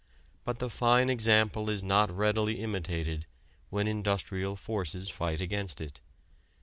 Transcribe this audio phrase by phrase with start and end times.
[0.45, 3.27] But the fine example is not readily imitated
[3.69, 6.01] when industrial forces fight against it.